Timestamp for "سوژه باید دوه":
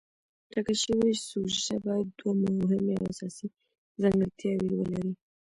1.27-2.33